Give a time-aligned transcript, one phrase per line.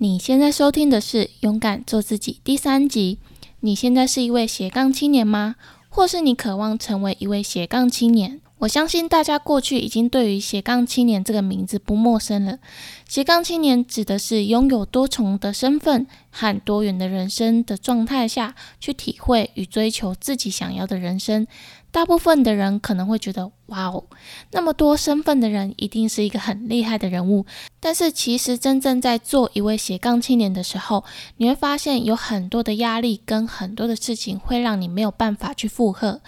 [0.00, 3.18] 你现在收听的是《勇敢做自己》第三集。
[3.58, 5.56] 你现在是一位斜杠青年吗？
[5.88, 8.40] 或是你渴望成为一位斜杠青年？
[8.58, 12.60] 我相信大家过去已经对于斜杠青年这个名字不陌生了。
[13.08, 21.44] 斜杠青年指的是拥有多重的身份和多元的人生的状态下去体会与追求自己想要的人生。
[21.90, 24.04] 大部分的人可能会觉得，哇哦，
[24.52, 27.46] 那么多身份的人一定是一个很厉害的人物。
[27.80, 31.04] 但是其实真正在做一位斜杠青年的时候，
[31.38, 36.20] 你会发现有很多的压力跟很多的事情会让你没有办法去负荷。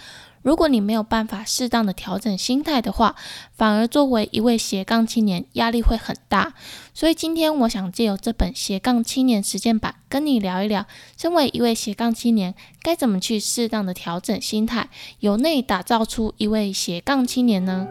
[0.43, 3.15] 如果你没有办法适当的调整心态的话，
[3.53, 6.55] 反而作为一位斜杠青年压力会很大。
[6.95, 17.87] 所以今天我想借由这本斜杠青年实践版，跟你聊一聊，身为一位斜杠青年，该怎么去适当的调整心态，由内打造出一位斜杠青年呢？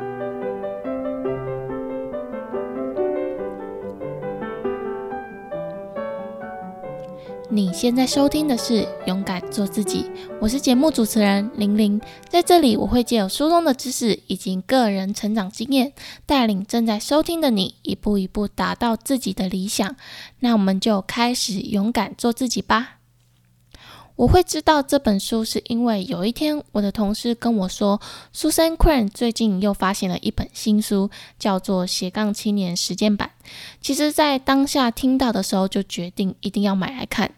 [7.52, 10.04] 你现在收听的是《勇敢做自己》，
[10.40, 15.94] 我是节目主持人玲玲，在这里我会借由书中的知识以及个人成长经验，
[16.28, 19.96] 带领正在收听的你一步一步达到自己的理想。
[20.42, 22.98] 那我们就开始勇敢做自己吧。
[24.18, 28.00] 我会知道这本书，是因为有一天我的同事跟我说
[28.32, 33.32] ，Susan Crane 最近又发行了一本新书，叫做《斜杠青年实践版》。
[33.82, 37.32] 其实，在当下听到的时候，就决定一定要买来看。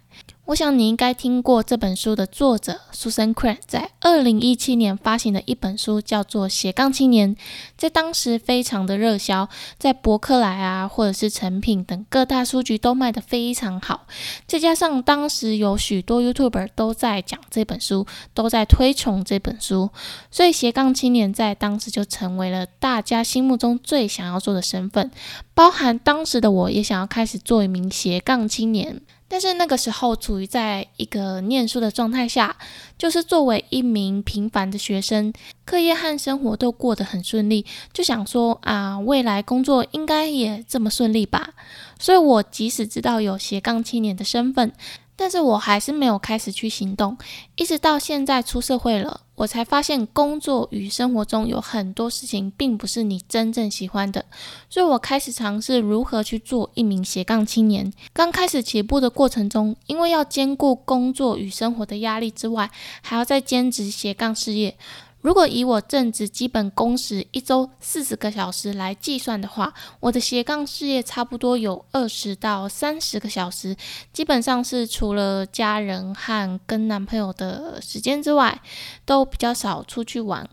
[0.52, 7.34] 我想你应该听过这本书的作者 Susan Crane 在二零一七年发行的一本书，叫做《斜杠青年》，
[7.78, 14.08] 在当时非常的热销，在博客来啊，或者是成品等各大书局都卖得非常好。
[14.46, 19.90] 再加上当时有许多 YouTuber 都在讲这本书，都在推崇这本书，
[20.30, 25.12] 所以斜杠青年在当时就成为了大家心目中最想要做的身份。
[25.54, 29.00] 包含当时的我也想要开始做一名斜杠青年。
[29.32, 32.54] 但是那个时候处于在一个念书的状态下，
[32.98, 35.32] 就是作为一名平凡的学生，
[35.64, 41.52] 课业和生活都过得很顺利，就想说啊，未来工作应该也这么顺利吧。
[41.98, 44.73] 所以我即使知道有斜杠青年的身份。
[45.21, 47.15] 但是我还是没有开始去行动，
[47.55, 54.26] 一直到现在出社会了，我才发现工作与生活中有很多事情并不是你真正喜欢的，
[54.67, 57.93] 所以我开始尝试如何去做一名斜杠青年。
[58.11, 62.71] 刚开始起步的过程中，因为要兼顾工作与生活的压力之外，
[63.04, 64.76] 还要再兼职斜杠事业。
[65.21, 73.77] 如果以我正职基本工时一周四十个小时来计算的话，我的斜杠事业差不多有二十到三十个小时，
[74.11, 78.61] 基本上是除了家人和跟男朋友的时间之外，
[79.05, 80.49] 都比较少出去玩，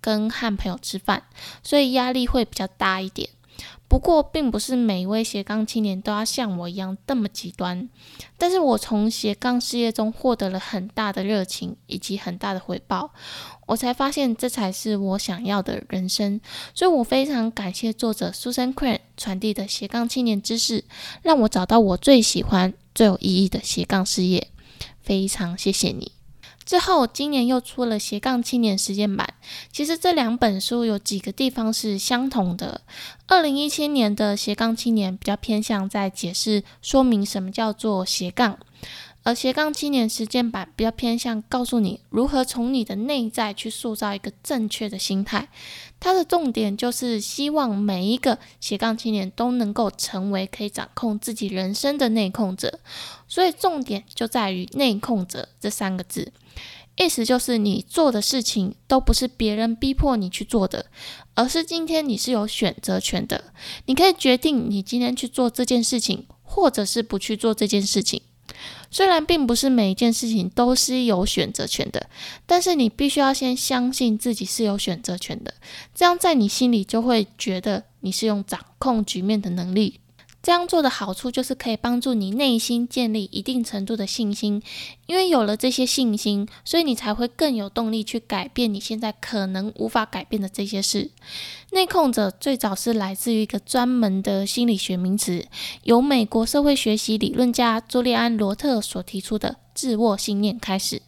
[0.00, 1.24] 跟和朋友吃饭，
[1.62, 3.30] 所以压力会比较大一点。
[3.86, 7.90] 不过，并不是每一位斜杠青年都要像我一样这么极端。
[8.38, 13.12] 但是我从斜杠事业中获得了很大的热情以及很大的回报，
[13.72, 16.38] 我才发现这才是我想要的人生。
[16.74, 20.84] 所以我非常感谢作者 Susan Crane 传递的斜杠青年知识，
[21.22, 24.48] 让我找到我最喜欢、最有意义的斜杠事业。
[25.00, 26.12] 非常谢谢你。
[26.64, 29.34] 之后，今年又出了《斜杠青年实践版》。
[29.72, 32.82] 其实这两本书有几个地方是相同的。
[33.26, 38.58] 二零一七年的《斜杠青年》比较偏向在解释、说明什么叫做斜杠。
[39.24, 45.48] 而斜杠青年实践版比较偏向告诉你如何从你的内在去塑造一个正确的心态。
[46.00, 52.80] 它的重点就是希望每一个斜杠青年都能够成为可以掌控自己人生的内控者。
[53.28, 56.32] 所以重点就在于“内控者”这三个字，
[56.96, 60.86] 意思就是你做的事情都不是别人逼迫你去做的，
[61.34, 63.44] 而是今天你是有选择权的。
[63.86, 68.20] 你可以决定你今天去做这件事情，或者是不去做这件事情。
[68.90, 72.08] 虽然并不是每一件事情都是有选择权的，
[72.44, 75.54] 但是你必须要先相信自己是有选择权的，
[75.94, 80.00] 这样在你心里就会觉得你是用掌控局面的能力。
[80.42, 84.60] 这样做的好处就是可以帮助你内心建立一定程度的信心，
[85.06, 91.10] 因为有了这些信心，所以你才会更有动力去改变你现在可能无法改变的这些事。
[91.70, 95.46] 内控者最早是来自于一个专门的心理学名词，
[95.84, 101.00] 由美国社会学习理论家朱利安·罗特所提出的自我信念开始，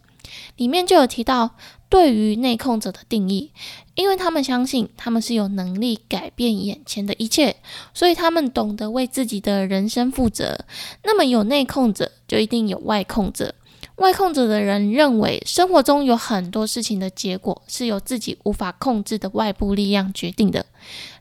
[0.56, 1.56] 里面就有提到。
[1.94, 3.52] 对于内控者的定义，
[3.94, 7.54] 因为他们相信他们是有能力改变眼前的一切，
[7.94, 10.58] 所以他们懂得为自己的人生负责。
[11.04, 13.54] 那么有内控者，就一定有外控者。
[13.96, 20.66] 外控者的人认为，生活中有很多事情的结果是由自己无法控制的外部力量决定的。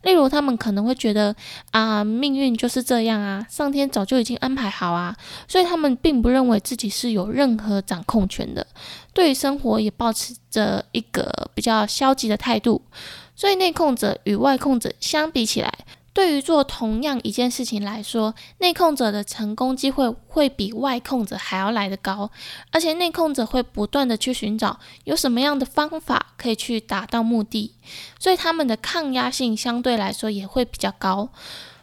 [0.01, 1.35] 例如，他们可能会觉得
[1.69, 5.15] 啊，命运就是这样啊，上天早就已经安排好啊，
[5.47, 8.65] 所以他们并不认为自己是有任何掌控权的。
[9.13, 12.81] 对于生活也保持着一个比较消极的态度。
[13.35, 15.71] 所以，内控者与外控者相比起来，
[16.13, 22.29] 对于做同样一件事情来说，内控者的成功机会会比外控者还要来得高，
[22.71, 27.73] 而且内控者会不断的去寻找有什么样的方法可以去达到目的，
[28.19, 31.29] 所以他们的抗压性相对来说也会比较高。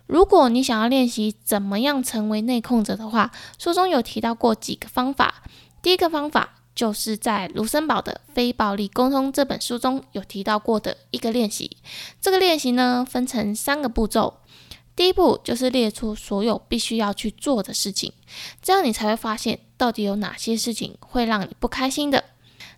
[0.06, 5.42] 如果你想要练习怎么样成为内控者的话，书中有提到过几个方法，
[5.82, 6.59] 第一个方法。
[6.80, 11.76] 就是在卢森堡的《非暴力沟通》这本书中有提到过的一个练习。
[12.22, 14.38] 这个练习呢，分成三个步骤。
[14.96, 18.14] 第一步就是列出所有必须要去做的事情，
[18.62, 22.24] 这样你才会发现到底有哪些事情会让你不开心的。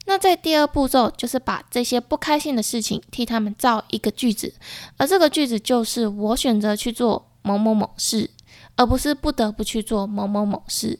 [0.06, 4.52] 那在第二步骤，就是把这些不开心的事情替他们造一个句子，
[4.96, 8.28] 而这个句子就是我选择去做某某某事，
[8.74, 10.98] 而不是不得不去做某某某事。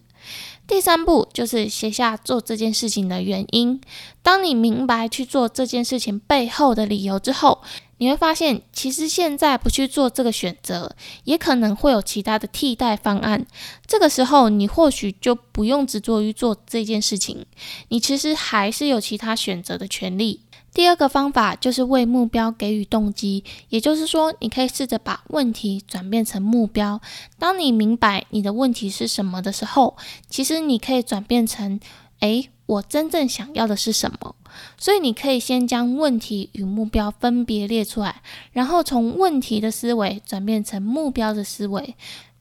[0.67, 3.81] 第三步就是写下做这件事情的原因。
[4.23, 7.63] 当你明白去做这件事情背后的理由之后，
[7.99, 13.47] 你会发现，其实现在不去做这个选择，也可能会有其他的替代方案。
[13.87, 17.45] 这个时候，你或许就不用执着于做这件事情，
[17.89, 20.41] 你其实还是有其他选择的权利。
[20.75, 27.01] 第二个方法就是为目标给予动机，也就是说，你可以试着把问题转变成目标。
[27.39, 29.97] 当你明白你的问题是什么的时候，
[30.29, 31.79] 其实你可以转变成：
[32.21, 34.35] 诶，我真正想要的是什么？
[34.79, 38.23] 所以你可以先将问题与目标分别列出来，
[38.53, 41.95] 然后从问题的思维转变成目标的思维。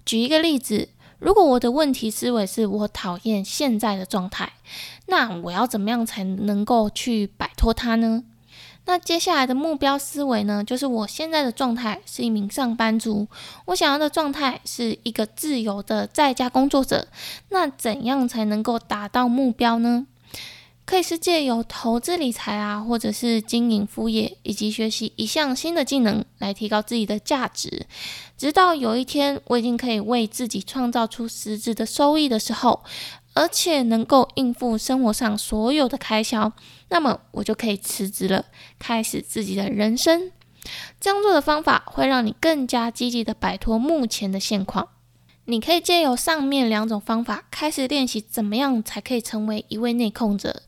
[0.06, 0.90] 举一个例子，
[1.22, 4.54] 如果我的问题思维是我讨厌现在的状态。
[5.06, 8.24] 那我要怎么样才能够去摆脱它呢？
[8.86, 10.64] 那接下来的目标思维呢？
[10.64, 13.28] 就是我现在的状态是一名上班族，
[13.66, 17.08] 我想要的状态是一个自由的在家工作者。
[17.50, 20.08] 那怎样才能够达到目标呢？
[20.92, 27.88] 可以是借由投资理财啊，或者是经营副业，以及学习一项新的技能来提高自己的价值，
[28.38, 32.84] 直到有一天我已经可以为自己创造出实质的收益的时候。
[33.34, 36.52] 而且能够应付生活上所有的开销，
[36.90, 38.44] 那么我就可以辞职了，
[38.78, 40.34] 开始自己的人生。
[41.00, 44.90] 这样做的方法会让你更加积极的摆脱目前的现况。
[45.46, 50.62] 你可以借由上面两种方法开始练习，怎么样才可以成为一位内控者。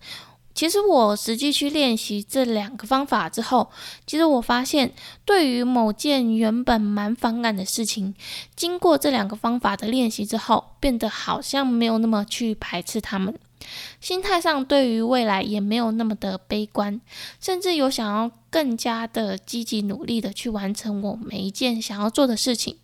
[0.56, 3.72] 其实我实际去练习这两个方法之后，
[4.06, 4.94] 其实我发现，
[5.26, 8.14] 对于某件原本蛮反感的事情，
[8.56, 13.36] 经过这两个方法的练习之后，变得好像没有那么去排斥他们，
[14.00, 17.02] 心态上对于未来也没有那么的悲观，
[17.40, 22.78] 甚至有想要更加的积极努力的去完成我每一件想要做的事情。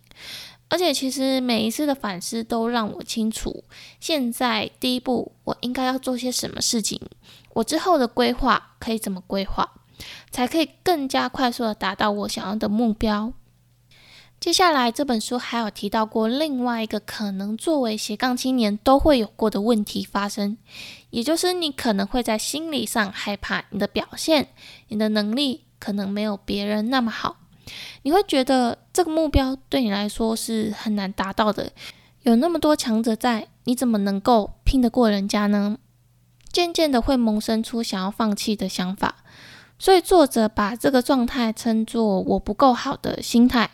[0.70, 3.64] 而且，其实每一次的反思都让我清楚，
[3.98, 7.00] 现在第一步我应该要做些什么事情。
[7.54, 9.68] 我之后的规划可以怎么规划，
[10.30, 13.32] 才可以更加快速的达到我想要的目标？
[14.38, 20.56] 接下来这本书还有提到过另外一个可能作为斜杠青年都会有过的问题发生，
[21.10, 24.48] 也就是你可能会在心理上害怕你的表现，
[24.88, 27.36] 你的能力可能没有别人那么好，
[28.02, 31.72] 你会觉得这个目标对你来说是很难达到的，
[32.22, 35.78] 有那么多强者在，你怎么能够拼得过人家呢？
[36.52, 39.16] 渐渐的会萌生出想要放弃的想法，
[39.78, 43.70] 所以作者把这个状态称作“我不够好的心态”。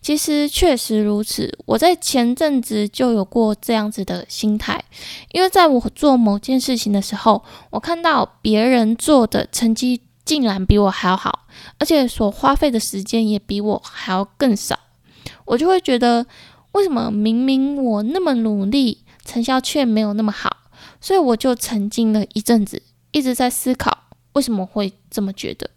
[0.00, 4.84] 其实确实如此，我在前阵子就有过这样子的心态，
[5.32, 14.78] 因为在我做某件事情的时候，我看到别人做的成绩竟然比我还要好，而且所花费的时间也比我还要更少，
[15.44, 16.24] 我就会觉得，
[16.70, 20.58] 为什么明明我那么努力，成效却没有那么好？
[21.00, 25.68] 所以我就沉浸了一阵子，一直在思考为什么会这么觉得。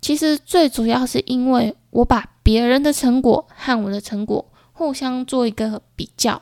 [0.00, 6.40] 其实最主要是因为我把别人的成果和我的成果互相做一个比较。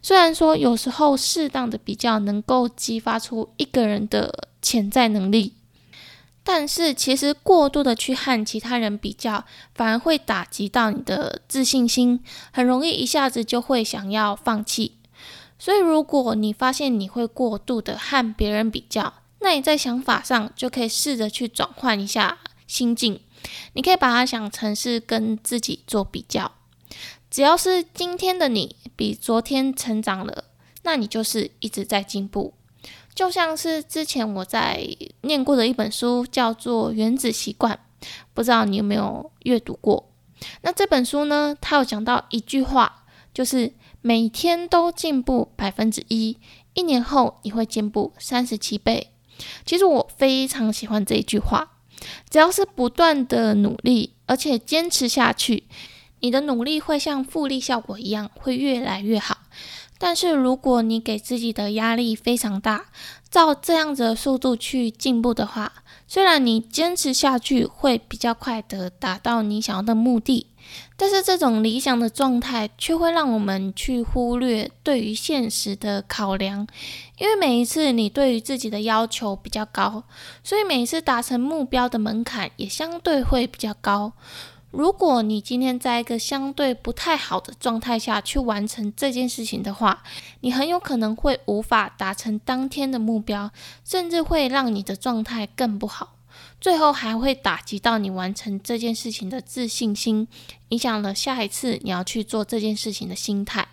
[0.00, 5.52] 虽然说有时候适当的比较能够激发出一个人的潜在能力，
[6.50, 14.96] 但是其实过度的去和其他人比较，反而会打击到你的自信心，很容易一下子就会想要放弃。
[15.58, 23.20] 所以，如果你发现你会过度的和别人比较，那你在想法上就可以试着去转换一下心境。
[23.74, 26.52] 你可以把它想成是跟自己做比较。
[27.30, 30.44] 只要是今天的你比昨天成长了，
[30.84, 32.54] 那你就是一直在进步。
[33.18, 34.80] 就像是之前我在
[35.22, 37.74] 念过的一本书，叫做《原子习惯》，
[38.32, 40.08] 不知道你有没有阅读过？
[40.62, 43.72] 那这本书呢，它有讲到一句话，就是
[44.02, 46.38] 每天都进步百分之一，
[46.74, 49.10] 一年后你会进步三十七倍。
[49.66, 51.72] 其实我非常喜欢这一句话，
[52.30, 55.64] 只要是不断的努力，而且坚持下去，
[56.20, 59.38] 你的努力会像复利效果一样，会越来越好。
[59.98, 62.86] 但是如果你给自己的压力非常大，
[63.30, 65.72] 照这样子的速度去进步的话，
[66.06, 70.46] 虽然你坚持下去会比较快的达到你想要的目的，
[70.96, 76.66] 但是这种理想的状态却会让我们去忽略对于现实的考量，
[77.18, 80.04] 因为每一次你对于自己的要求比较高，
[80.42, 84.12] 所以每一次达成目标的门槛也相对会比较高。
[84.70, 90.02] 如果你今天在一个相对不太好的状态下去完成这件事情的话，
[90.40, 93.50] 你很有可能会无法达成当天的目标，
[93.82, 96.16] 甚至会让你的状态更不好，
[96.60, 100.28] 最后还会打击到你完成这件事情的自信心，
[100.68, 103.66] 影响了下一次你要去做这件事情的心态。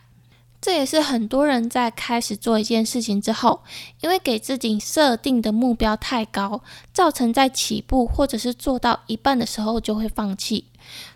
[0.61, 3.61] 这也是很多人在开始做一件事情之后，
[3.99, 6.61] 因为给自己设定的目标太高，
[6.93, 10.65] 造成在起步或者是做到一半的时候就会放弃。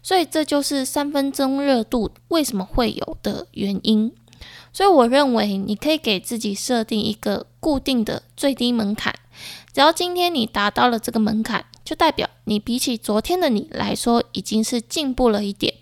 [0.02, 4.12] 所以这就是三分钟热度为什么会有的原因。
[4.72, 9.14] 所以我认为你可以给自己设定一个固定的最低门槛，
[9.74, 15.74] 只要今天你达到了这个门槛，就代表你比起昨天的你来说已经是进步了一点。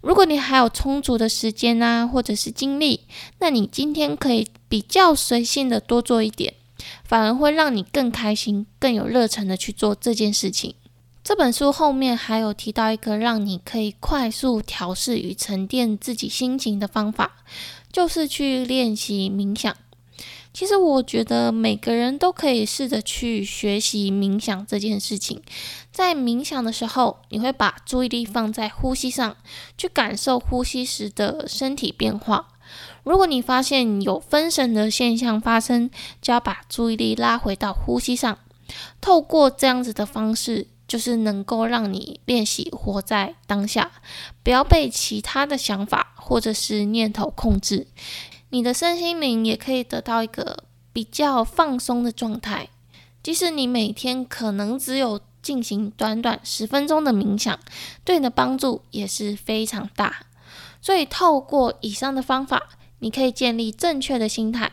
[0.00, 3.00] 如果你还有充足的时间啊，或者是精力，
[3.40, 6.54] 那你今天可以比较随性的多做一点，
[7.04, 10.76] 反而会让你更开心、更有热忱的去做这件事情。
[11.22, 17.36] 这本书后面还有提到一个让你可以快速调试与沉淀自己心情的方法，
[17.92, 19.76] 就是去练习冥想。
[20.52, 25.40] 其实我觉得每个人都可以试着去学习冥想这件事情。
[25.92, 29.36] 在冥想的时候，你会把注意力放在呼吸上，
[29.78, 32.48] 去感受呼吸时的身体变化。
[33.04, 35.88] 如果你发现有分神的现象发生，
[36.20, 38.38] 就要把注意力拉回到呼吸上。
[39.00, 43.92] 透过这样子的方式，就是能够让你练习活在当下，
[44.42, 47.86] 不要被其他的想法或者是念头控制。
[48.48, 52.70] 你的身心灵也可以得到一个比较放松的状态，
[53.22, 57.56] 即使你每天可能只有进行短短十分钟的冥想，
[58.04, 60.26] 对你的帮助也是非常大。
[60.82, 62.60] 所以透过以上的方法，
[62.98, 64.72] 你可以建立正确的心态。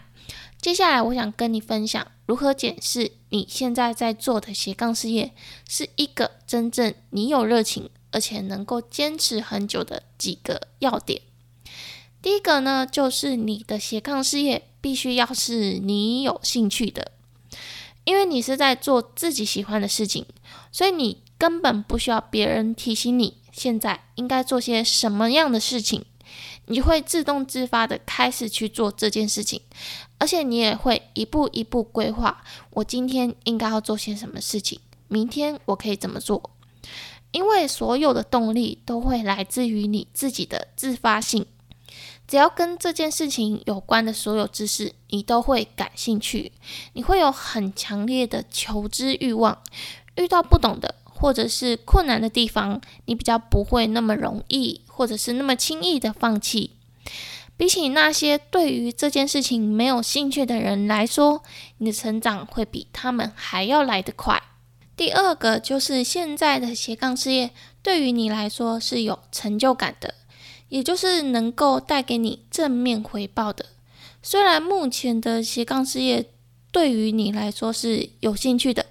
[0.68, 5.32] 接下来，我想跟你分享如何检视你现在在做的斜杠事业
[5.66, 11.22] 是一个真正你有热情而且能够坚持很久的几个要点。
[12.22, 17.14] 第一个呢，就是你的斜杠事业必须要是你有兴趣的，
[18.04, 20.26] 因为你是在做自己喜欢的事情，
[20.74, 26.04] 所以你根本不需要别人提醒你现在应该做些什么样的事情，
[26.68, 29.62] 你会自动自发的开始去做这件事情，
[30.18, 36.52] 而且你也会一步一步规划，我今天应该要做些什么事情，明天我可以怎么做，
[37.32, 41.46] 因为所有的动力都会来自于你自己的自发性。
[42.28, 46.52] 只要跟这件事情有关的所有知识，你都会感兴趣，
[46.92, 49.58] 你会有很强烈的求知欲望。
[50.18, 56.72] 遇到不懂的或者是困难的地方，你比较不会那么容易，或者是那么轻易的放弃。
[57.58, 61.42] 比起那些对于这件事情没有兴趣的人来说，
[61.80, 64.42] 你的成长会比他们还要来得快。
[64.96, 67.50] 第二个就是现在的斜杠事业
[67.82, 70.14] 对于你来说是有成就感的。
[70.70, 73.68] 也就是能够带给你正面回报的。
[74.22, 76.26] 虽然目前的斜杠事业
[76.74, 78.86] 对于你来说是有兴趣的，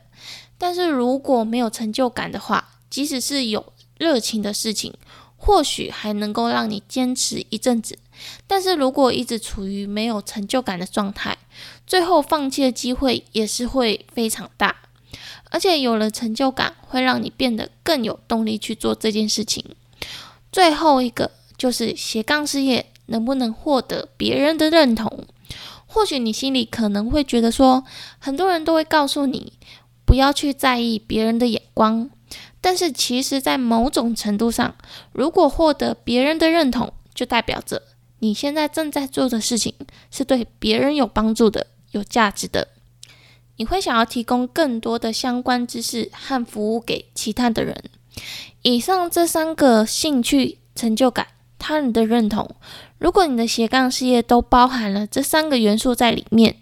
[0.59, 4.95] 但是如果没有成就感的话，即使是有热情的事情，
[5.37, 7.99] 或许还能够让你坚持一阵子。
[8.47, 11.37] 但是如果一直处于没有成就感的状态，
[11.87, 14.77] 最后放弃的机会也是会非常大。
[15.51, 19.65] 而且有了成就感，会让你变得更有动力去做这件事情。
[20.51, 21.31] 最后一个。
[21.59, 25.25] 就是斜杠事业能不能获得别人的认同？
[25.87, 27.83] 或许你心里可能会觉得说，
[28.19, 29.55] 很多人都会告诉你
[30.07, 32.09] 不要去在意别人的眼光，
[32.61, 34.75] 但是其实，在某种程度上，
[35.13, 37.83] 如果获得别人的认同，就代表着
[38.21, 39.75] 你现在正在做的事情
[40.11, 42.69] 是对别人有帮助的、有价值的。
[43.57, 47.75] 你会想要提供更多的相关知识和服务给其他的人。
[48.63, 51.27] 以上这三个兴趣、成就感。
[51.59, 52.55] 他人的认同，
[52.99, 56.57] 如果你的斜杠事业都包含了这三个元素在里面，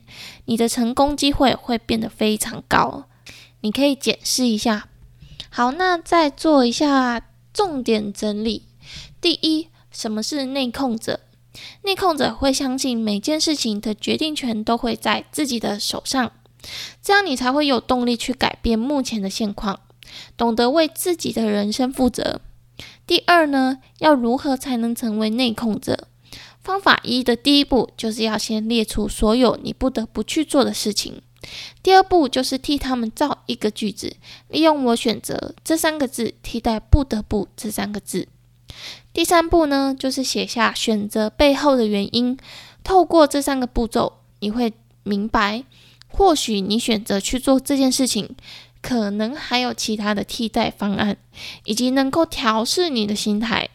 [0.45, 3.05] 你的成功机会会变得非常高。
[3.65, 4.89] 你可以检视一下。
[5.49, 8.67] 好，那再做一下重点整理。
[9.23, 11.21] 第一，什么是内控者？
[11.83, 16.33] 内控者会相信每件事情的决定权都会在自己的手上，
[17.01, 19.81] 这样你才会有动力去改变目前的现况，
[20.37, 22.43] 懂得为自己的人生负责。
[23.07, 26.09] 第二呢，要如何才能成为内控者？
[26.61, 31.23] 方法一的第一步就是要先列出所有你不得不去做的事情。
[31.83, 34.17] 第二步就是替他们造一个句子，
[34.49, 38.29] 利用“我选择”这三个字替代“不得不”这三个字。
[39.13, 42.37] 第三步呢，就是写下选择背后的原因。
[42.83, 44.73] 透过这三个步骤，你会
[45.05, 45.65] 明白，
[46.09, 48.35] 或许你选择去做这件事情，
[48.83, 51.17] 可能还有其他的替代方案，
[51.65, 53.71] 以及能够调试你的心态。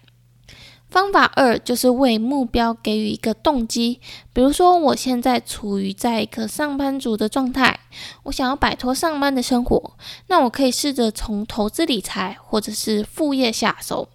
[0.90, 4.00] 方法二就是为目标给予一个动机。
[4.34, 7.80] 比如说，我现在处于在一个上班族的状态，
[8.24, 9.96] 我想要摆脱上班的生活，
[10.28, 14.10] 那我可以试着从投资理财或者是副业下手。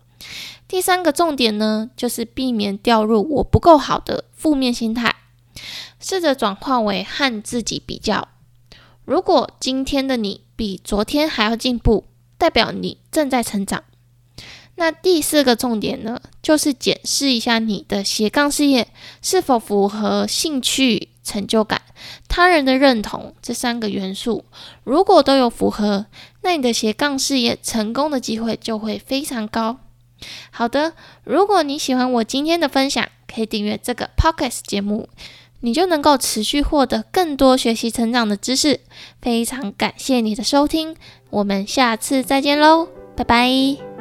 [0.66, 5.14] 第三个重点呢，就是避免掉入我不够好的负面心态，
[6.00, 8.26] 试着转化为和自己比较。
[9.04, 12.04] 如果今天的你比昨天还要进步，
[12.36, 13.84] 代表你正在成长。
[14.76, 18.88] 那第四个重点呢，就是检视一下你的斜杠事业
[19.22, 21.80] 是否符合兴趣、成就感、
[22.28, 24.44] 他人的认同这三个元素。
[24.82, 26.06] 如果都有符合，
[26.42, 29.78] 那你的斜杠事业成功的机会就会非常高。
[30.50, 35.08] 好的，如果你喜欢我今天的分享，可以订阅这个 Pocket 节目，
[35.60, 38.80] 你就能够持续获得更多学习成长的知识。
[39.22, 40.96] 非常感谢你的收听，
[41.30, 43.93] 我们下次再见喽，拜拜。